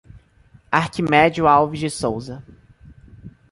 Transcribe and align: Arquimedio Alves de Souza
Arquimedio 0.71 1.45
Alves 1.47 1.77
de 1.79 1.87
Souza 1.87 2.43